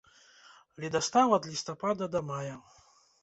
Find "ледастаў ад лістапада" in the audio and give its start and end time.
0.85-2.09